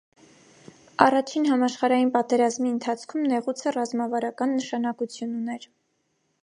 Առաջին 1.07 1.45
համաշխարհային 1.49 2.09
պատերազմի 2.15 2.71
ընթացքում 2.77 3.29
նեղուցը 3.35 3.75
ռազմավարական 3.79 4.55
նշանակություն 4.59 5.37
ուներ։ 5.43 5.69